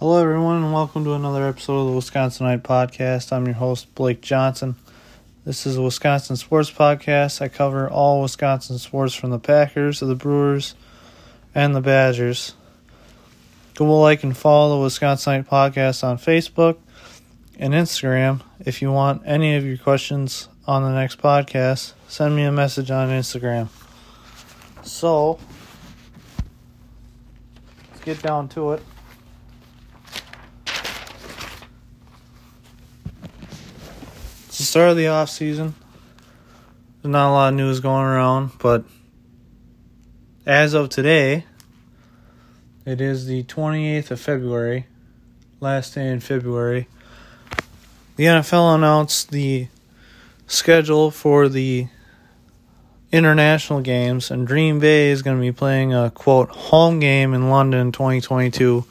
Hello, 0.00 0.18
everyone, 0.18 0.62
and 0.62 0.72
welcome 0.72 1.04
to 1.04 1.12
another 1.12 1.46
episode 1.46 1.76
of 1.76 1.92
the 1.92 1.92
Wisconsinite 1.92 2.62
Podcast. 2.62 3.34
I'm 3.34 3.44
your 3.44 3.56
host, 3.56 3.94
Blake 3.94 4.22
Johnson. 4.22 4.76
This 5.44 5.66
is 5.66 5.76
a 5.76 5.82
Wisconsin 5.82 6.36
sports 6.36 6.70
podcast. 6.70 7.42
I 7.42 7.48
cover 7.48 7.86
all 7.86 8.22
Wisconsin 8.22 8.78
sports 8.78 9.14
from 9.14 9.28
the 9.28 9.38
Packers 9.38 9.98
to 9.98 10.06
the 10.06 10.14
Brewers 10.14 10.74
and 11.54 11.76
the 11.76 11.82
Badgers. 11.82 12.54
Go 13.74 14.00
like 14.00 14.24
and 14.24 14.34
follow 14.34 14.80
the 14.80 14.86
Wisconsinite 14.86 15.46
Podcast 15.46 16.02
on 16.02 16.16
Facebook 16.16 16.78
and 17.58 17.74
Instagram. 17.74 18.40
If 18.64 18.80
you 18.80 18.90
want 18.90 19.20
any 19.26 19.54
of 19.56 19.66
your 19.66 19.76
questions 19.76 20.48
on 20.66 20.82
the 20.82 20.98
next 20.98 21.18
podcast, 21.18 21.92
send 22.08 22.34
me 22.34 22.44
a 22.44 22.52
message 22.52 22.90
on 22.90 23.10
Instagram. 23.10 23.68
So, 24.82 25.38
let's 27.90 28.02
get 28.02 28.22
down 28.22 28.48
to 28.48 28.72
it. 28.72 28.82
It's 34.50 34.58
the 34.58 34.59
start 34.70 34.90
of 34.90 34.96
the 34.96 35.08
off 35.08 35.28
season. 35.28 35.74
There's 37.02 37.10
not 37.10 37.30
a 37.30 37.32
lot 37.32 37.48
of 37.48 37.54
news 37.56 37.80
going 37.80 38.04
around, 38.04 38.52
but 38.60 38.84
as 40.46 40.74
of 40.74 40.90
today, 40.90 41.44
it 42.86 43.00
is 43.00 43.26
the 43.26 43.42
28th 43.42 44.12
of 44.12 44.20
February, 44.20 44.86
last 45.58 45.96
day 45.96 46.06
in 46.06 46.20
February. 46.20 46.86
The 48.14 48.26
NFL 48.26 48.76
announced 48.76 49.32
the 49.32 49.66
schedule 50.46 51.10
for 51.10 51.48
the 51.48 51.88
international 53.10 53.80
games, 53.80 54.30
and 54.30 54.46
Green 54.46 54.78
Bay 54.78 55.10
is 55.10 55.22
going 55.22 55.36
to 55.36 55.40
be 55.40 55.50
playing 55.50 55.92
a 55.92 56.12
quote 56.12 56.48
home 56.50 57.00
game 57.00 57.34
in 57.34 57.50
London 57.50 57.90
2022. 57.90 58.84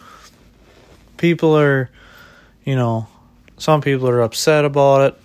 People 1.16 1.58
are, 1.58 1.90
you 2.66 2.76
know, 2.76 3.08
some 3.58 3.80
people 3.80 4.09
are 4.09 4.20
upset 4.20 4.66
about 4.66 5.14
it. 5.14 5.22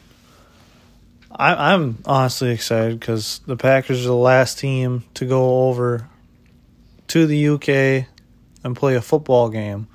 I, 1.37 1.73
I'm 1.73 1.99
honestly 2.07 2.51
excited 2.51 3.01
because 3.01 3.41
the 3.47 3.57
Packers 3.57 4.05
are 4.05 4.09
the 4.09 4.15
last 4.15 4.59
team 4.59 5.05
to 5.15 5.27
go 5.27 5.69
over 5.69 6.09
to 7.09 7.27
the 7.27 7.49
UK 7.49 8.07
and 8.63 8.77
play 8.77 8.95
a 8.95 9.03
football 9.03 9.49
game. 9.49 9.89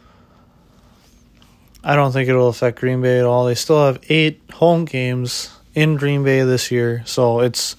I 1.81 1.95
don't 1.95 2.11
think 2.11 2.27
it'll 2.27 2.49
affect 2.49 2.79
Green 2.79 3.01
Bay 3.01 3.19
at 3.19 3.25
all. 3.25 3.45
They 3.45 3.55
still 3.55 3.85
have 3.85 4.03
eight 4.09 4.41
home 4.51 4.83
games 4.83 5.49
in 5.73 5.95
Green 5.95 6.25
Bay 6.25 6.41
this 6.41 6.71
year, 6.71 7.03
so 7.05 7.39
it's 7.39 7.77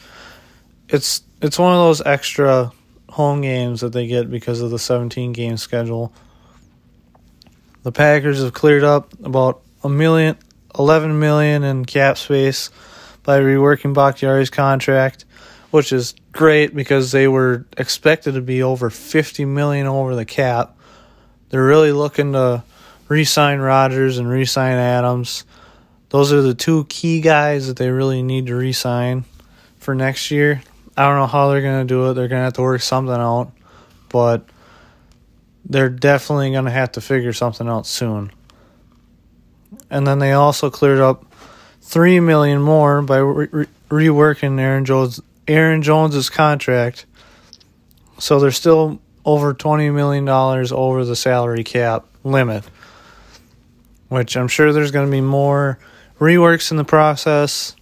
it's 0.89 1.23
it's 1.43 1.59
one 1.59 1.75
of 1.75 1.81
those 1.81 2.01
extra 2.01 2.73
home 3.11 3.43
games 3.43 3.83
that 3.83 3.93
they 3.93 4.07
get 4.07 4.31
because 4.31 4.63
of 4.63 4.71
the 4.71 4.79
17 4.79 5.33
game 5.33 5.59
schedule. 5.59 6.15
The 7.83 7.93
Packers 7.93 8.43
have 8.43 8.55
cleared 8.55 8.85
up 8.85 9.13
about 9.23 9.63
a 9.85 9.89
million, 9.89 10.37
11 10.79 11.19
million 11.19 11.63
in 11.63 11.85
cap 11.85 12.17
space 12.17 12.71
by 13.23 13.41
reworking 13.41 13.95
Bakhtiari's 13.95 14.51
contract, 14.51 15.25
which 15.71 15.93
is 15.93 16.15
great 16.33 16.75
because 16.75 17.13
they 17.13 17.29
were 17.29 17.67
expected 17.77 18.35
to 18.35 18.41
be 18.41 18.63
over 18.63 18.91
50 18.91 19.45
million 19.45 19.87
over 19.87 20.15
the 20.15 20.25
cap. 20.25 20.77
They're 21.51 21.65
really 21.65 21.93
looking 21.93 22.33
to 22.33 22.65
re-sign 23.09 23.59
Rodgers 23.59 24.19
and 24.19 24.29
re-sign 24.29 24.77
Adams. 24.77 25.45
Those 26.11 26.33
are 26.33 26.43
the 26.43 26.55
two 26.55 26.85
key 26.85 27.21
guys 27.21 27.67
that 27.67 27.77
they 27.77 27.91
really 27.91 28.23
need 28.23 28.47
to 28.47 28.57
re-sign 28.57 29.25
for 29.79 29.95
next 29.95 30.31
year. 30.31 30.63
I 30.97 31.07
don't 31.07 31.19
know 31.19 31.27
how 31.27 31.51
they're 31.51 31.63
going 31.63 31.87
to 31.87 31.93
do 31.93 32.11
it. 32.11 32.15
They're 32.15 32.29
going 32.29 32.41
to 32.41 32.45
have 32.45 32.53
to 32.55 32.63
work 32.63 32.83
something 32.83 33.15
out, 33.15 33.53
but 34.09 34.45
they're 35.65 35.89
definitely 35.89 36.53
going 36.53 36.65
to 36.65 36.71
have 36.71 36.93
to 36.93 37.01
figure 37.01 37.33
something 37.33 37.69
out 37.69 37.87
soon. 37.87 38.33
And 39.89 40.07
then 40.07 40.19
they 40.19 40.33
also 40.33 40.71
cleared 40.71 41.01
up 41.01 41.30
three 41.81 42.21
million 42.21 42.61
more 42.61 43.03
by 43.03 43.19
re- 43.19 43.67
reworking 43.89 44.61
Aaron 44.61 44.85
Jones 44.85 45.21
Aaron 45.49 45.83
Jones's 45.83 46.31
contract. 46.31 47.07
So 48.19 48.39
they're 48.39 48.51
still 48.51 49.01
over 49.25 49.55
twenty 49.55 49.91
million 49.91 50.25
dollars 50.25 50.73
over 50.73 51.05
the 51.05 51.17
salary 51.17 51.65
cap 51.65 52.07
limit, 52.23 52.65
which 54.09 54.37
I'm 54.37 54.49
sure 54.49 54.73
there's 54.73 54.91
going 54.91 55.07
to 55.07 55.11
be 55.11 55.21
more 55.21 55.79
reworks 56.19 56.71
in 56.71 56.77
the 56.77 56.85
process. 56.85 57.75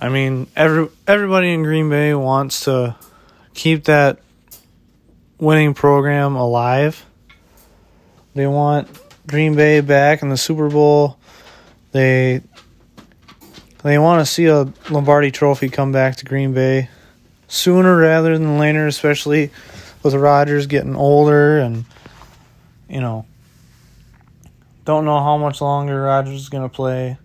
I 0.00 0.08
mean, 0.08 0.46
every 0.56 0.88
everybody 1.06 1.52
in 1.52 1.62
Green 1.62 1.88
Bay 1.88 2.14
wants 2.14 2.64
to 2.64 2.96
keep 3.54 3.84
that 3.84 4.18
winning 5.38 5.74
program 5.74 6.36
alive. 6.36 7.04
They 8.34 8.46
want 8.46 8.88
Green 9.26 9.54
Bay 9.54 9.80
back 9.80 10.22
in 10.22 10.28
the 10.28 10.36
Super 10.36 10.68
Bowl. 10.68 11.18
They 11.94 12.42
they 13.84 13.98
want 13.98 14.20
to 14.20 14.26
see 14.26 14.46
a 14.46 14.66
Lombardi 14.90 15.30
Trophy 15.30 15.68
come 15.68 15.92
back 15.92 16.16
to 16.16 16.24
Green 16.24 16.52
Bay 16.52 16.88
sooner 17.46 17.96
rather 17.96 18.36
than 18.36 18.58
later, 18.58 18.88
especially 18.88 19.52
with 20.02 20.12
Rodgers 20.12 20.66
getting 20.66 20.96
older 20.96 21.58
and 21.58 21.84
you 22.88 23.00
know 23.00 23.26
don't 24.84 25.04
know 25.04 25.20
how 25.20 25.38
much 25.38 25.60
longer 25.60 26.02
Rodgers 26.02 26.34
is 26.34 26.48
going 26.48 26.68
to 26.68 26.74
play. 26.74 27.16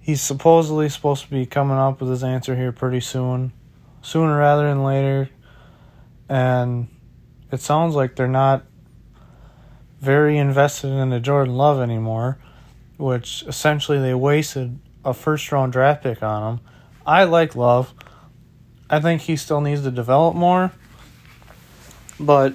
He's 0.00 0.22
supposedly 0.22 0.88
supposed 0.88 1.24
to 1.24 1.30
be 1.30 1.44
coming 1.44 1.76
up 1.76 2.00
with 2.00 2.08
his 2.08 2.24
answer 2.24 2.56
here 2.56 2.72
pretty 2.72 3.00
soon, 3.00 3.52
sooner 4.00 4.38
rather 4.38 4.66
than 4.66 4.82
later. 4.82 5.28
And 6.26 6.88
it 7.52 7.60
sounds 7.60 7.94
like 7.94 8.16
they're 8.16 8.28
not 8.28 8.64
very 10.00 10.38
invested 10.38 10.88
in 10.88 11.10
the 11.10 11.20
Jordan 11.20 11.54
Love 11.54 11.82
anymore, 11.82 12.38
which 13.00 13.42
essentially 13.46 13.98
they 13.98 14.14
wasted 14.14 14.78
a 15.04 15.14
first 15.14 15.50
round 15.50 15.72
draft 15.72 16.02
pick 16.02 16.22
on 16.22 16.54
him. 16.54 16.64
I 17.06 17.24
like 17.24 17.56
Love. 17.56 17.92
I 18.88 19.00
think 19.00 19.22
he 19.22 19.36
still 19.36 19.60
needs 19.60 19.82
to 19.82 19.90
develop 19.90 20.34
more. 20.36 20.72
But 22.18 22.54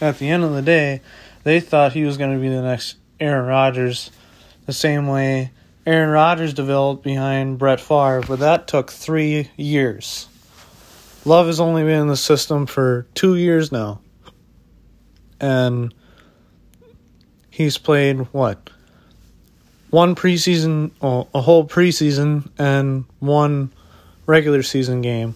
at 0.00 0.18
the 0.18 0.28
end 0.28 0.44
of 0.44 0.52
the 0.52 0.62
day, 0.62 1.02
they 1.44 1.60
thought 1.60 1.92
he 1.92 2.04
was 2.04 2.16
going 2.16 2.34
to 2.34 2.40
be 2.40 2.48
the 2.48 2.62
next 2.62 2.96
Aaron 3.20 3.46
Rodgers, 3.46 4.10
the 4.66 4.72
same 4.72 5.06
way 5.06 5.52
Aaron 5.88 6.10
Rodgers 6.10 6.52
developed 6.52 7.02
behind 7.02 7.58
Brett 7.58 7.80
Favre, 7.80 8.20
but 8.20 8.40
that 8.40 8.68
took 8.68 8.90
three 8.90 9.50
years. 9.56 10.28
Love 11.24 11.46
has 11.46 11.60
only 11.60 11.82
been 11.82 12.02
in 12.02 12.08
the 12.08 12.16
system 12.16 12.66
for 12.66 13.06
two 13.14 13.36
years 13.36 13.72
now. 13.72 14.00
And 15.40 15.94
he's 17.48 17.78
played 17.78 18.18
what? 18.32 18.68
One 19.90 20.14
preseason, 20.14 20.90
oh, 21.00 21.28
a 21.34 21.40
whole 21.40 21.66
preseason, 21.66 22.50
and 22.58 23.04
one 23.20 23.72
regular 24.26 24.62
season 24.62 25.00
game. 25.00 25.34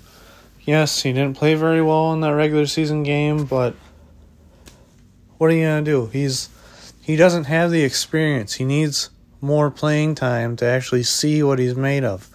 Yes, 0.60 1.02
he 1.02 1.12
didn't 1.12 1.36
play 1.36 1.54
very 1.54 1.82
well 1.82 2.12
in 2.12 2.20
that 2.20 2.30
regular 2.30 2.66
season 2.66 3.02
game, 3.02 3.46
but 3.46 3.74
what 5.38 5.50
are 5.50 5.54
you 5.54 5.64
to 5.64 5.82
do? 5.82 6.06
He's 6.06 6.50
he 7.00 7.16
doesn't 7.16 7.44
have 7.44 7.70
the 7.70 7.82
experience. 7.82 8.54
He 8.54 8.64
needs 8.64 9.10
more 9.40 9.70
playing 9.70 10.14
time 10.14 10.54
to 10.56 10.64
actually 10.64 11.02
see 11.02 11.42
what 11.42 11.58
he's 11.58 11.74
made 11.74 12.04
of. 12.04 12.28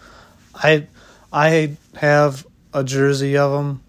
I 0.54 0.88
I 1.32 1.78
have 1.96 2.46
a 2.74 2.84
jersey 2.84 3.38
of 3.38 3.58
him. 3.58 3.82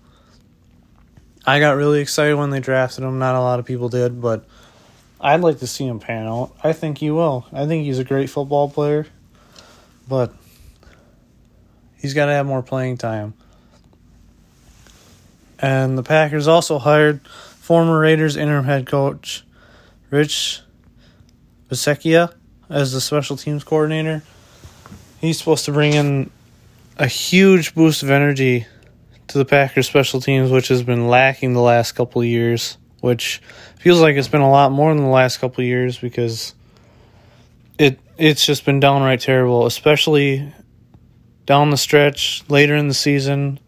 I 1.44 1.60
got 1.60 1.76
really 1.76 2.00
excited 2.00 2.36
when 2.36 2.50
they 2.50 2.60
drafted 2.60 3.04
him. 3.04 3.18
Not 3.18 3.34
a 3.34 3.40
lot 3.40 3.58
of 3.58 3.64
people 3.64 3.88
did, 3.88 4.20
but 4.20 4.46
I'd 5.20 5.40
like 5.40 5.58
to 5.58 5.66
see 5.66 5.86
him 5.86 5.98
pan 5.98 6.26
out. 6.26 6.52
I 6.62 6.72
think 6.72 6.98
he 6.98 7.10
will. 7.10 7.46
I 7.52 7.66
think 7.66 7.84
he's 7.84 7.98
a 7.98 8.04
great 8.04 8.30
football 8.30 8.70
player, 8.70 9.06
but 10.08 10.32
he's 11.96 12.14
got 12.14 12.26
to 12.26 12.32
have 12.32 12.46
more 12.46 12.62
playing 12.62 12.98
time. 12.98 13.34
And 15.58 15.98
the 15.98 16.04
Packers 16.04 16.46
also 16.46 16.78
hired 16.78 17.26
former 17.26 17.98
Raiders 17.98 18.36
interim 18.36 18.64
head 18.64 18.86
coach 18.86 19.44
Rich 20.10 20.60
Bisaccia 21.68 22.32
as 22.70 22.92
the 22.92 23.00
special 23.00 23.36
teams 23.36 23.64
coordinator. 23.64 24.22
He's 25.20 25.38
supposed 25.38 25.64
to 25.64 25.72
bring 25.72 25.94
in 25.94 26.30
a 26.96 27.06
huge 27.06 27.74
boost 27.74 28.02
of 28.02 28.10
energy 28.10 28.66
to 29.26 29.38
the 29.38 29.44
Packers 29.44 29.86
special 29.86 30.20
teams, 30.20 30.50
which 30.50 30.68
has 30.68 30.82
been 30.82 31.08
lacking 31.08 31.52
the 31.52 31.60
last 31.60 31.92
couple 31.92 32.22
years, 32.24 32.78
which 33.00 33.40
feels 33.78 34.00
like 34.00 34.16
it's 34.16 34.28
been 34.28 34.40
a 34.40 34.50
lot 34.50 34.72
more 34.72 34.92
than 34.94 35.04
the 35.04 35.10
last 35.10 35.38
couple 35.38 35.62
years 35.64 35.98
because 35.98 36.54
it 37.78 37.98
it's 38.16 38.44
just 38.44 38.64
been 38.64 38.80
downright 38.80 39.20
terrible, 39.20 39.66
especially 39.66 40.52
down 41.46 41.70
the 41.70 41.76
stretch 41.76 42.42
later 42.48 42.74
in 42.74 42.88
the 42.88 42.94
season 42.94 43.60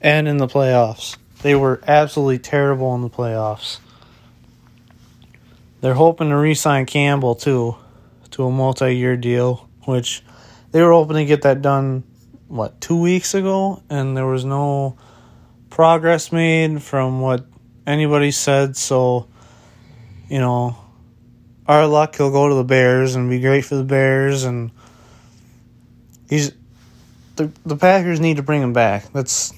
and 0.00 0.26
in 0.26 0.38
the 0.38 0.46
playoffs. 0.46 1.16
They 1.42 1.54
were 1.54 1.80
absolutely 1.86 2.38
terrible 2.38 2.94
in 2.94 3.02
the 3.02 3.10
playoffs. 3.10 3.78
They're 5.80 5.94
hoping 5.94 6.30
to 6.30 6.36
re-sign 6.36 6.86
Campbell 6.86 7.34
too 7.34 7.76
to 8.30 8.44
a 8.44 8.50
multi-year 8.50 9.18
deal, 9.18 9.68
which 9.84 10.22
they 10.72 10.80
were 10.82 10.92
hoping 10.92 11.16
to 11.16 11.24
get 11.26 11.42
that 11.42 11.60
done 11.60 12.04
what, 12.48 12.80
2 12.80 12.98
weeks 12.98 13.34
ago 13.34 13.82
and 13.90 14.16
there 14.16 14.26
was 14.26 14.44
no 14.44 14.96
progress 15.68 16.32
made 16.32 16.82
from 16.82 17.20
what 17.20 17.44
anybody 17.86 18.30
said, 18.30 18.76
so 18.76 19.28
you 20.28 20.38
know, 20.38 20.76
our 21.66 21.86
luck, 21.86 22.16
he'll 22.16 22.30
go 22.30 22.48
to 22.48 22.54
the 22.54 22.64
Bears 22.64 23.14
and 23.14 23.30
be 23.30 23.40
great 23.40 23.64
for 23.64 23.76
the 23.76 23.84
Bears. 23.84 24.44
And 24.44 24.70
he's 26.28 26.52
the 27.36 27.50
the 27.64 27.76
Packers 27.76 28.20
need 28.20 28.36
to 28.36 28.42
bring 28.42 28.62
him 28.62 28.72
back. 28.72 29.12
That's 29.12 29.52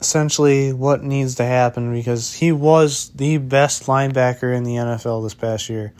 essentially 0.00 0.72
what 0.72 1.02
needs 1.02 1.36
to 1.36 1.44
happen 1.44 1.92
because 1.92 2.32
he 2.32 2.52
was 2.52 3.10
the 3.10 3.38
best 3.38 3.84
linebacker 3.84 4.56
in 4.56 4.62
the 4.62 4.76
NFL 4.76 5.24
this 5.24 5.34
past 5.34 5.68
year. 5.68 5.92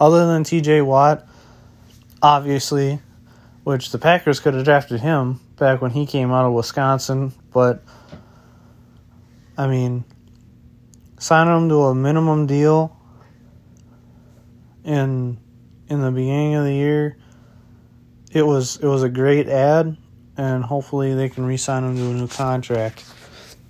Other 0.00 0.26
than 0.26 0.42
TJ 0.42 0.84
Watt, 0.84 1.26
obviously, 2.22 2.98
which 3.62 3.90
the 3.92 3.98
Packers 3.98 4.40
could 4.40 4.54
have 4.54 4.64
drafted 4.64 5.00
him 5.00 5.38
back 5.56 5.82
when 5.82 5.90
he 5.90 6.06
came 6.06 6.32
out 6.32 6.46
of 6.46 6.54
Wisconsin, 6.54 7.32
but 7.52 7.82
I 9.56 9.66
mean, 9.66 10.04
signing 11.22 11.56
him 11.56 11.68
to 11.68 11.82
a 11.84 11.94
minimum 11.94 12.46
deal 12.46 12.96
in 14.84 15.38
in 15.88 16.00
the 16.00 16.10
beginning 16.10 16.56
of 16.56 16.64
the 16.64 16.74
year, 16.74 17.16
it 18.32 18.44
was 18.44 18.78
it 18.78 18.86
was 18.86 19.04
a 19.04 19.08
great 19.08 19.48
add, 19.48 19.96
and 20.36 20.64
hopefully 20.64 21.14
they 21.14 21.28
can 21.28 21.46
re-sign 21.46 21.84
him 21.84 21.96
to 21.96 22.02
a 22.02 22.14
new 22.14 22.26
contract 22.26 23.04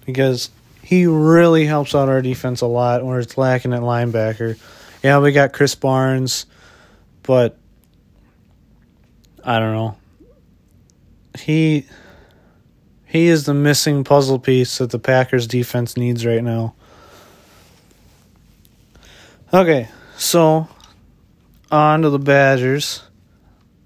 because 0.06 0.50
he 0.82 1.06
really 1.06 1.66
helps 1.66 1.94
out 1.94 2.08
our 2.08 2.22
defense 2.22 2.62
a 2.62 2.66
lot 2.66 3.04
where 3.04 3.20
it's 3.20 3.36
lacking 3.36 3.74
at 3.74 3.82
linebacker. 3.82 4.58
Yeah, 5.02 5.18
we 5.18 5.32
got 5.32 5.52
Krys 5.52 5.78
Barnes, 5.78 6.46
but 7.22 7.58
I 9.44 9.58
don't 9.58 9.74
know. 9.74 9.96
He 11.38 11.86
he 13.04 13.26
is 13.26 13.44
the 13.44 13.52
missing 13.52 14.04
puzzle 14.04 14.38
piece 14.38 14.78
that 14.78 14.88
the 14.88 14.98
Packers 14.98 15.46
defense 15.46 15.98
needs 15.98 16.24
right 16.24 16.42
now. 16.42 16.74
Okay, 19.54 19.88
so 20.16 20.66
on 21.70 22.00
to 22.00 22.08
the 22.08 22.18
Badgers. 22.18 23.02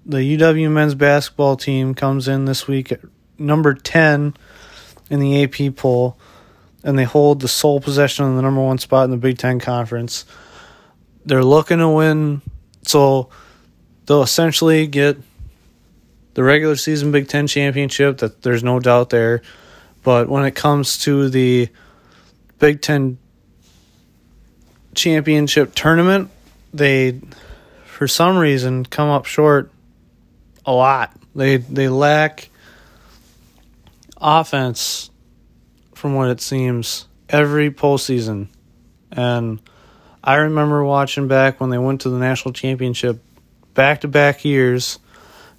The 0.05 0.19
UW 0.19 0.71
men's 0.71 0.95
basketball 0.95 1.57
team 1.57 1.93
comes 1.93 2.29
in 2.29 2.45
this 2.45 2.69
week 2.69 2.93
at 2.93 3.01
number 3.37 3.73
10 3.73 4.33
in 5.09 5.19
the 5.19 5.43
AP 5.43 5.75
poll, 5.75 6.17
and 6.85 6.97
they 6.97 7.03
hold 7.03 7.41
the 7.41 7.49
sole 7.49 7.81
possession 7.81 8.23
of 8.23 8.37
the 8.37 8.41
number 8.41 8.61
one 8.61 8.77
spot 8.77 9.03
in 9.03 9.11
the 9.11 9.17
Big 9.17 9.39
Ten 9.39 9.59
Conference. 9.59 10.23
They're 11.25 11.43
looking 11.43 11.79
to 11.79 11.89
win, 11.89 12.41
so 12.83 13.27
they'll 14.05 14.23
essentially 14.23 14.87
get 14.87 15.17
the 16.35 16.43
regular 16.43 16.77
season 16.77 17.11
Big 17.11 17.27
Ten 17.27 17.45
championship. 17.45 18.19
That 18.19 18.41
there's 18.41 18.63
no 18.63 18.79
doubt 18.79 19.09
there, 19.09 19.41
but 20.01 20.29
when 20.29 20.45
it 20.45 20.55
comes 20.55 20.99
to 20.99 21.27
the 21.27 21.67
Big 22.57 22.81
Ten 22.81 23.17
championship 24.97 25.73
tournament, 25.75 26.29
they 26.73 27.21
for 27.85 28.07
some 28.07 28.37
reason 28.37 28.85
come 28.85 29.09
up 29.09 29.25
short 29.25 29.71
a 30.65 30.73
lot. 30.73 31.13
They 31.35 31.57
they 31.57 31.87
lack 31.87 32.49
offense 34.19 35.09
from 35.95 36.15
what 36.15 36.29
it 36.29 36.41
seems 36.41 37.07
every 37.29 37.71
postseason. 37.71 38.47
And 39.11 39.59
I 40.23 40.35
remember 40.35 40.83
watching 40.83 41.27
back 41.27 41.61
when 41.61 41.69
they 41.69 41.77
went 41.77 42.01
to 42.01 42.09
the 42.09 42.17
national 42.17 42.53
championship 42.53 43.23
back 43.73 44.01
to 44.01 44.07
back 44.07 44.43
years 44.43 44.99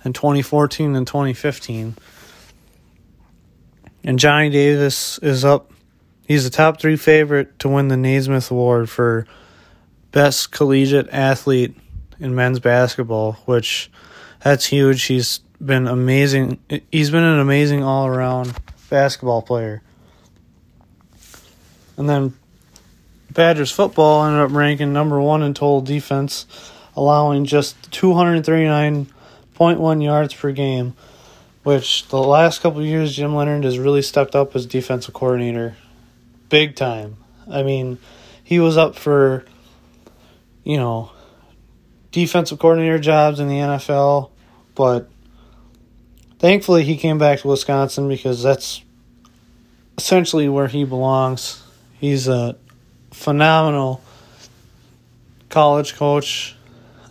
in 0.04 0.12
2014 0.12 0.94
and 0.94 1.06
2015. 1.06 1.96
And 4.04 4.18
Johnny 4.18 4.50
Davis 4.50 5.18
is 5.18 5.44
up. 5.44 5.72
He's 6.28 6.44
the 6.44 6.50
top 6.50 6.78
three 6.78 6.94
favorite 6.96 7.58
to 7.60 7.70
win 7.70 7.88
the 7.88 7.96
Naismith 7.96 8.50
Award 8.50 8.90
for 8.90 9.26
best 10.12 10.52
collegiate 10.52 11.08
athlete 11.10 11.74
in 12.20 12.34
men's 12.34 12.60
basketball, 12.60 13.32
which 13.46 13.90
that's 14.44 14.66
huge. 14.66 15.04
He's 15.04 15.38
been 15.58 15.88
amazing. 15.88 16.58
He's 16.92 17.10
been 17.10 17.24
an 17.24 17.38
amazing 17.38 17.82
all 17.82 18.06
around 18.06 18.54
basketball 18.90 19.40
player. 19.40 19.80
And 21.96 22.06
then 22.06 22.34
Badgers 23.30 23.72
football 23.72 24.26
ended 24.26 24.42
up 24.42 24.52
ranking 24.52 24.92
number 24.92 25.18
one 25.18 25.42
in 25.42 25.54
total 25.54 25.80
defense, 25.80 26.44
allowing 26.94 27.46
just 27.46 27.90
239.1 27.90 30.04
yards 30.04 30.34
per 30.34 30.52
game, 30.52 30.94
which 31.62 32.06
the 32.08 32.18
last 32.18 32.60
couple 32.60 32.84
years 32.84 33.16
Jim 33.16 33.34
Leonhard 33.34 33.64
has 33.64 33.78
really 33.78 34.02
stepped 34.02 34.36
up 34.36 34.54
as 34.54 34.66
defensive 34.66 35.14
coordinator. 35.14 35.74
Big 36.48 36.76
time. 36.76 37.16
I 37.50 37.62
mean, 37.62 37.98
he 38.42 38.60
was 38.60 38.76
up 38.76 38.96
for, 38.96 39.44
you 40.64 40.76
know, 40.76 41.10
defensive 42.12 42.58
coordinator 42.58 42.98
jobs 42.98 43.40
in 43.40 43.48
the 43.48 43.54
NFL, 43.54 44.30
but 44.74 45.08
thankfully 46.38 46.84
he 46.84 46.96
came 46.96 47.18
back 47.18 47.40
to 47.40 47.48
Wisconsin 47.48 48.08
because 48.08 48.42
that's 48.42 48.82
essentially 49.96 50.48
where 50.48 50.68
he 50.68 50.84
belongs. 50.84 51.62
He's 51.98 52.28
a 52.28 52.56
phenomenal 53.10 54.00
college 55.48 55.96
coach. 55.96 56.56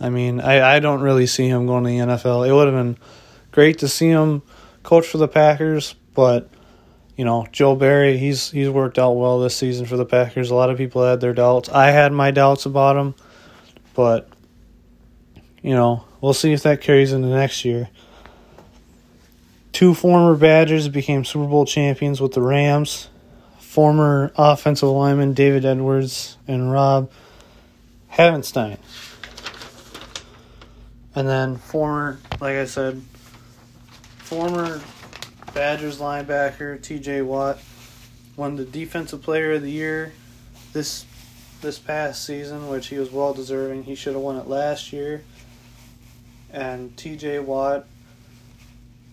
I 0.00 0.10
mean, 0.10 0.40
I, 0.40 0.76
I 0.76 0.80
don't 0.80 1.00
really 1.00 1.26
see 1.26 1.48
him 1.48 1.66
going 1.66 1.84
to 1.84 1.90
the 1.90 1.98
NFL. 1.98 2.48
It 2.48 2.52
would 2.52 2.66
have 2.66 2.74
been 2.74 2.96
great 3.50 3.78
to 3.78 3.88
see 3.88 4.08
him 4.08 4.42
coach 4.82 5.06
for 5.06 5.18
the 5.18 5.28
Packers, 5.28 5.94
but 6.14 6.48
you 7.18 7.24
know, 7.24 7.48
Joe 7.50 7.74
Barry, 7.74 8.16
he's 8.16 8.52
he's 8.52 8.70
worked 8.70 8.96
out 8.96 9.10
well 9.14 9.40
this 9.40 9.56
season 9.56 9.86
for 9.86 9.96
the 9.96 10.04
Packers. 10.04 10.52
A 10.52 10.54
lot 10.54 10.70
of 10.70 10.78
people 10.78 11.02
had 11.02 11.20
their 11.20 11.34
doubts. 11.34 11.68
I 11.68 11.90
had 11.90 12.12
my 12.12 12.30
doubts 12.30 12.64
about 12.64 12.96
him, 12.96 13.16
but 13.92 14.28
you 15.60 15.74
know, 15.74 16.04
we'll 16.20 16.32
see 16.32 16.52
if 16.52 16.62
that 16.62 16.80
carries 16.80 17.12
into 17.12 17.26
next 17.26 17.64
year. 17.64 17.88
Two 19.72 19.94
former 19.94 20.36
Badgers 20.36 20.88
became 20.88 21.24
Super 21.24 21.48
Bowl 21.48 21.66
champions 21.66 22.20
with 22.20 22.34
the 22.34 22.40
Rams. 22.40 23.08
Former 23.58 24.32
offensive 24.36 24.88
lineman 24.88 25.34
David 25.34 25.64
Edwards 25.64 26.36
and 26.46 26.70
Rob 26.70 27.10
Havenstein. 28.12 28.78
And 31.16 31.26
then 31.26 31.56
former, 31.56 32.20
like 32.40 32.54
I 32.54 32.64
said, 32.66 33.02
former 34.18 34.80
Badgers 35.58 35.98
linebacker 35.98 36.78
TJ 36.78 37.26
Watt 37.26 37.58
won 38.36 38.54
the 38.54 38.64
defensive 38.64 39.22
player 39.22 39.54
of 39.54 39.62
the 39.62 39.72
year 39.72 40.12
this 40.72 41.04
this 41.62 41.80
past 41.80 42.24
season, 42.24 42.68
which 42.68 42.86
he 42.86 42.96
was 42.96 43.10
well 43.10 43.34
deserving. 43.34 43.82
He 43.82 43.96
should 43.96 44.12
have 44.12 44.22
won 44.22 44.36
it 44.36 44.46
last 44.46 44.92
year 44.92 45.24
and 46.52 46.94
TJ 46.94 47.44
Watt 47.44 47.86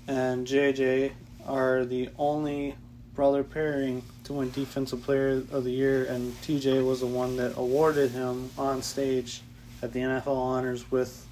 and 0.07 0.45
JJ 0.45 1.13
are 1.47 1.83
the 1.83 2.09
only 2.15 2.75
brother 3.15 3.43
pairing 3.43 4.03
to 4.25 4.33
win 4.33 4.51
Defensive 4.51 5.01
Player 5.01 5.41
of 5.51 5.63
the 5.63 5.71
Year, 5.71 6.05
and 6.05 6.31
TJ 6.43 6.85
was 6.85 6.99
the 6.99 7.07
one 7.07 7.37
that 7.37 7.57
awarded 7.57 8.11
him 8.11 8.51
on 8.55 8.83
stage 8.83 9.41
at 9.81 9.93
the 9.93 9.99
NFL 9.99 10.37
Honors 10.37 10.91
with 10.91 11.25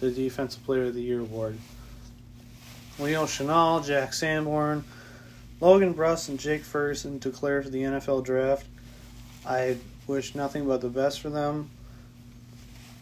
the 0.00 0.10
Defensive 0.10 0.62
Player 0.66 0.84
of 0.84 0.94
the 0.94 1.00
Year 1.00 1.20
award. 1.20 1.56
Leo 3.00 3.24
Chenal, 3.24 3.84
Jack 3.84 4.12
Sanborn, 4.12 4.84
Logan 5.60 5.94
Bruss, 5.94 6.28
and 6.28 6.38
Jake 6.38 6.62
Ferguson 6.62 7.18
declared 7.18 7.64
for 7.64 7.70
the 7.70 7.82
NFL 7.82 8.24
Draft. 8.24 8.66
I 9.46 9.78
wish 10.06 10.34
nothing 10.34 10.66
but 10.66 10.80
the 10.82 10.88
best 10.88 11.20
for 11.20 11.30
them. 11.30 11.70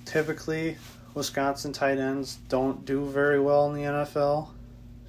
Typically, 0.05 0.77
Wisconsin 1.15 1.73
tight 1.73 1.99
ends 1.99 2.37
don't 2.49 2.85
do 2.85 3.07
very 3.07 3.41
well 3.41 3.69
in 3.69 3.75
the 3.75 3.83
NFL. 3.83 4.49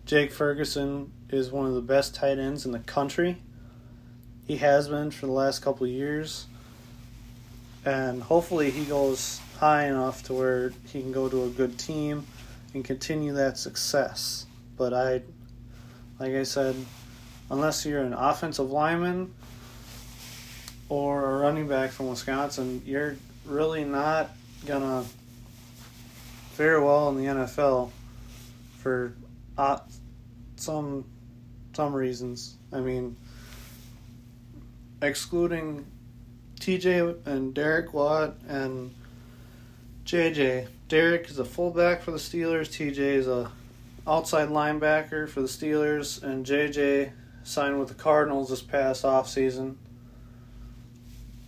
Jake 0.06 0.32
Ferguson 0.32 1.12
is 1.30 1.52
one 1.52 1.68
of 1.68 1.76
the 1.76 1.82
best 1.82 2.16
tight 2.16 2.40
ends 2.40 2.66
in 2.66 2.72
the 2.72 2.80
country. 2.80 3.38
He 4.48 4.58
has 4.58 4.88
been 4.88 5.12
for 5.12 5.28
the 5.28 5.32
last 5.32 5.60
couple 5.60 5.86
years. 5.86 6.48
And 7.86 8.24
hopefully 8.24 8.72
he 8.72 8.86
goes 8.86 9.40
high 9.60 9.86
enough 9.86 10.24
to 10.24 10.34
where 10.34 10.74
he 10.88 11.02
can 11.02 11.12
go 11.12 11.30
to 11.30 11.44
a 11.44 11.50
good 11.50 11.78
team 11.78 12.26
and 12.74 12.84
continue 12.84 13.34
that 13.34 13.58
success. 13.58 14.48
But 14.80 14.94
I 14.94 15.22
like 16.22 16.34
I 16.34 16.44
said, 16.44 16.74
unless 17.52 17.86
you're 17.86 18.02
an 18.02 18.14
offensive 18.14 18.72
lineman 18.72 19.34
or 20.88 21.32
a 21.32 21.38
running 21.40 21.68
back 21.68 21.92
from 21.92 22.10
Wisconsin, 22.10 22.82
you're 22.86 23.18
really 23.46 23.84
not 23.84 24.32
gonna 24.66 25.04
fare 26.54 26.82
well 26.82 27.10
in 27.10 27.18
the 27.18 27.26
NFL 27.26 27.92
for 28.78 29.14
uh, 29.58 29.80
some 30.56 31.04
some 31.74 31.94
reasons. 31.94 32.56
I 32.72 32.80
mean, 32.80 33.18
excluding 35.02 35.86
TJ 36.62 37.28
and 37.28 37.54
Derek 37.54 37.94
Watt 37.94 38.36
and 38.48 38.96
JJ. 40.06 40.70
Derek 40.88 41.30
is 41.30 41.38
a 41.38 41.46
fullback 41.46 42.02
for 42.02 42.12
the 42.12 42.18
Steelers. 42.18 42.70
TJ 42.70 42.98
is 42.98 43.28
a 43.28 43.52
outside 44.08 44.50
linebacker 44.50 45.28
for 45.28 45.42
the 45.42 45.48
Steelers, 45.48 46.22
and 46.24 46.46
JJ 46.46 47.12
signed 47.44 47.80
with 47.80 47.90
the 47.90 47.96
Cardinals 47.96 48.50
this 48.50 48.62
past 48.62 49.06
off 49.06 49.28
season, 49.28 49.78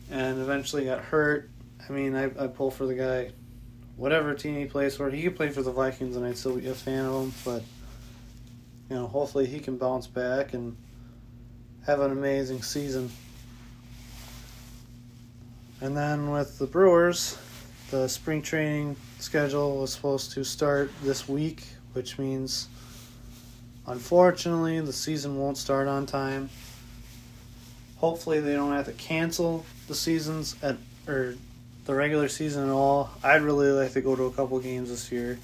and 0.09 0.39
eventually 0.39 0.85
got 0.85 0.99
hurt. 0.99 1.49
I 1.87 1.91
mean, 1.91 2.15
I, 2.15 2.25
I 2.25 2.47
pull 2.47 2.71
for 2.71 2.85
the 2.85 2.95
guy 2.95 3.31
whatever 3.97 4.33
team 4.33 4.55
he 4.55 4.65
plays 4.65 4.95
for. 4.95 5.09
He 5.09 5.21
could 5.23 5.35
play 5.35 5.49
for 5.49 5.61
the 5.61 5.71
Vikings, 5.71 6.15
and 6.15 6.25
I'd 6.25 6.37
still 6.37 6.57
be 6.57 6.67
a 6.67 6.73
fan 6.73 7.05
of 7.05 7.23
him. 7.23 7.33
But 7.45 7.63
you 8.89 8.95
know, 8.95 9.07
hopefully 9.07 9.45
he 9.45 9.59
can 9.59 9.77
bounce 9.77 10.07
back 10.07 10.53
and 10.53 10.75
have 11.85 11.99
an 12.01 12.11
amazing 12.11 12.61
season. 12.61 13.11
And 15.81 15.97
then 15.97 16.29
with 16.29 16.59
the 16.59 16.67
Brewers, 16.67 17.37
the 17.89 18.07
spring 18.07 18.41
training 18.41 18.95
schedule 19.19 19.79
was 19.79 19.93
supposed 19.93 20.31
to 20.33 20.43
start 20.43 20.91
this 21.03 21.27
week, 21.27 21.63
which 21.93 22.17
means 22.17 22.67
unfortunately 23.87 24.79
the 24.79 24.93
season 24.93 25.37
won't 25.37 25.57
start 25.57 25.87
on 25.87 26.05
time. 26.05 26.49
Hopefully 27.97 28.39
they 28.39 28.53
don't 28.53 28.71
have 28.71 28.85
to 28.85 28.93
cancel 28.93 29.65
the 29.87 29.95
seasons 29.95 30.55
at 30.63 30.77
or 31.07 31.35
the 31.85 31.93
regular 31.93 32.27
season 32.27 32.69
at 32.69 32.71
all. 32.71 33.11
I'd 33.23 33.41
really 33.41 33.71
like 33.71 33.93
to 33.93 34.01
go 34.01 34.15
to 34.15 34.23
a 34.23 34.31
couple 34.31 34.59
games 34.59 34.89
this 34.89 35.11
year. 35.11 35.39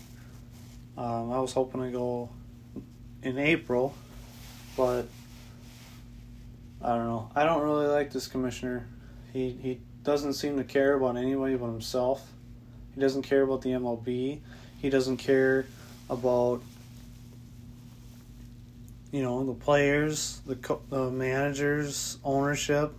Um, 0.97 1.31
I 1.31 1.39
was 1.39 1.53
hoping 1.53 1.81
to 1.81 1.91
go 1.91 2.29
in 3.21 3.37
April, 3.37 3.93
but 4.75 5.07
I 6.81 6.95
don't 6.95 7.07
know. 7.07 7.29
I 7.35 7.43
don't 7.43 7.63
really 7.63 7.87
like 7.87 8.11
this 8.11 8.27
commissioner. 8.27 8.87
He 9.33 9.51
he 9.51 9.79
doesn't 10.03 10.33
seem 10.33 10.57
to 10.57 10.63
care 10.63 10.93
about 10.93 11.17
anybody 11.17 11.55
but 11.55 11.67
himself. 11.67 12.25
He 12.95 13.01
doesn't 13.01 13.23
care 13.23 13.41
about 13.41 13.61
the 13.61 13.71
MLB. 13.71 14.39
He 14.79 14.89
doesn't 14.89 15.17
care 15.17 15.65
about 16.09 16.61
you 19.11 19.21
know 19.21 19.43
the 19.45 19.53
players, 19.53 20.41
the 20.45 20.55
co- 20.55 20.81
the 20.89 21.09
managers, 21.09 22.17
ownership. 22.23 22.93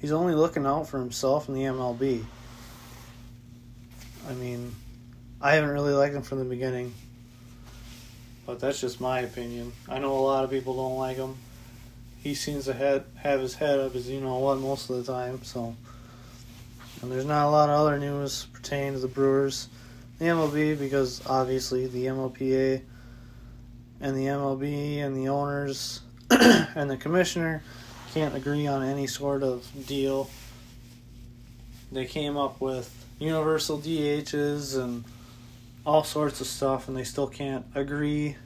He's 0.00 0.12
only 0.12 0.34
looking 0.34 0.66
out 0.66 0.88
for 0.88 0.98
himself 0.98 1.48
and 1.48 1.56
the 1.56 1.62
MLB. 1.62 2.24
I 4.28 4.34
mean, 4.34 4.74
I 5.40 5.54
haven't 5.54 5.70
really 5.70 5.92
liked 5.92 6.14
him 6.14 6.22
from 6.22 6.38
the 6.38 6.44
beginning, 6.44 6.94
but 8.46 8.60
that's 8.60 8.80
just 8.80 9.00
my 9.00 9.20
opinion. 9.20 9.72
I 9.88 9.98
know 9.98 10.12
a 10.12 10.20
lot 10.20 10.44
of 10.44 10.50
people 10.50 10.76
don't 10.76 10.98
like 10.98 11.16
him. 11.16 11.36
He 12.22 12.34
seems 12.34 12.66
to 12.66 12.74
head, 12.74 13.04
have 13.16 13.40
his 13.40 13.54
head 13.54 13.78
up 13.78 13.94
as 13.94 14.08
you 14.08 14.20
know 14.20 14.38
what 14.38 14.58
most 14.58 14.90
of 14.90 14.96
the 15.04 15.12
time. 15.12 15.42
So, 15.44 15.76
and 17.00 17.10
there's 17.10 17.24
not 17.24 17.46
a 17.46 17.50
lot 17.50 17.70
of 17.70 17.76
other 17.76 17.98
news 17.98 18.46
pertaining 18.52 18.94
to 18.94 18.98
the 18.98 19.08
Brewers, 19.08 19.68
the 20.18 20.26
MLB, 20.26 20.78
because 20.78 21.24
obviously 21.26 21.86
the 21.86 22.06
MLPA 22.06 22.82
and 24.00 24.16
the 24.16 24.26
MLB 24.26 24.98
and 24.98 25.16
the 25.16 25.28
owners 25.28 26.00
and 26.30 26.90
the 26.90 26.96
commissioner 26.96 27.62
can't 28.12 28.34
agree 28.34 28.66
on 28.66 28.82
any 28.82 29.06
sort 29.06 29.42
of 29.42 29.66
deal. 29.86 30.30
They 31.92 32.04
came 32.04 32.36
up 32.36 32.60
with 32.60 32.94
universal 33.18 33.78
DHs 33.78 34.78
and 34.78 35.04
all 35.86 36.04
sorts 36.04 36.40
of 36.40 36.46
stuff, 36.46 36.88
and 36.88 36.96
they 36.96 37.04
still 37.04 37.26
can't 37.26 37.64
agree 37.74 38.36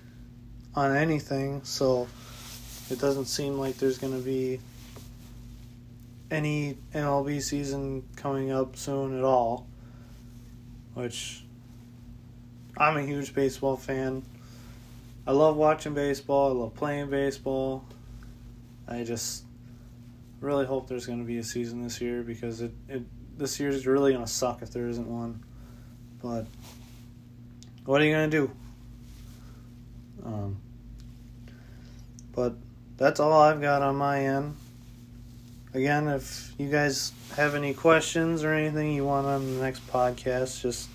on 0.74 0.94
anything. 0.94 1.62
So 1.64 2.08
it 2.90 3.00
doesn't 3.00 3.26
seem 3.26 3.58
like 3.58 3.78
there's 3.78 3.98
going 3.98 4.12
to 4.12 4.24
be 4.24 4.60
any 6.30 6.78
MLB 6.94 7.42
season 7.42 8.04
coming 8.16 8.50
up 8.52 8.76
soon 8.76 9.18
at 9.18 9.24
all. 9.24 9.66
Which 10.94 11.44
I'm 12.76 12.96
a 12.96 13.02
huge 13.02 13.34
baseball 13.34 13.76
fan. 13.76 14.22
I 15.26 15.32
love 15.32 15.56
watching 15.56 15.94
baseball. 15.94 16.50
I 16.50 16.60
love 16.60 16.74
playing 16.74 17.10
baseball. 17.10 17.84
I 18.88 19.04
just 19.04 19.44
really 20.40 20.66
hope 20.66 20.88
there's 20.88 21.06
going 21.06 21.20
to 21.20 21.24
be 21.24 21.38
a 21.38 21.44
season 21.44 21.82
this 21.82 22.00
year 22.00 22.22
because 22.22 22.60
it, 22.60 22.72
it 22.88 23.02
this 23.38 23.60
year's 23.60 23.86
really 23.86 24.12
going 24.12 24.24
to 24.24 24.30
suck 24.30 24.62
if 24.62 24.70
there 24.72 24.88
isn't 24.88 25.06
one. 25.06 25.42
But 26.22 26.46
what 27.84 28.00
are 28.00 28.04
you 28.04 28.12
going 28.12 28.30
to 28.30 28.36
do? 28.36 28.50
Um, 30.24 30.56
but 32.32 32.54
that's 32.96 33.20
all 33.20 33.32
I've 33.32 33.60
got 33.60 33.82
on 33.82 33.96
my 33.96 34.26
end. 34.26 34.56
Again, 35.74 36.08
if 36.08 36.52
you 36.58 36.68
guys 36.68 37.12
have 37.36 37.54
any 37.54 37.74
questions 37.74 38.44
or 38.44 38.52
anything 38.52 38.92
you 38.92 39.04
want 39.04 39.26
on 39.26 39.54
the 39.54 39.62
next 39.62 39.86
podcast, 39.90 40.60
just 40.60 40.88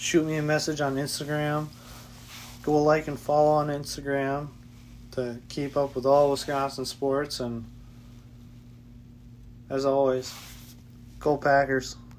shoot 0.00 0.24
me 0.24 0.36
a 0.36 0.42
message 0.42 0.80
on 0.80 0.96
Instagram. 0.96 1.68
Go 2.62 2.82
like 2.82 3.06
and 3.06 3.20
follow 3.20 3.50
on 3.50 3.68
Instagram 3.68 4.48
to 5.12 5.38
keep 5.50 5.76
up 5.76 5.94
with 5.94 6.06
all 6.06 6.30
Wisconsin 6.30 6.86
sports. 6.86 7.40
And 7.40 7.66
as 9.68 9.84
always, 9.84 10.34
go 11.18 11.36
Packers. 11.36 11.96